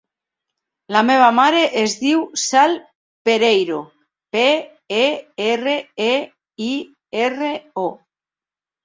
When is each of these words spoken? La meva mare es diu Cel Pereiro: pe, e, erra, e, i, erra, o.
La 0.93 1.01
meva 1.09 1.25
mare 1.39 1.57
es 1.81 1.91
diu 2.03 2.23
Cel 2.43 2.73
Pereiro: 3.29 3.81
pe, 4.37 4.45
e, 5.01 5.05
erra, 5.49 5.77
e, 6.07 6.17
i, 6.69 6.71
erra, 7.27 7.53
o. 7.85 7.85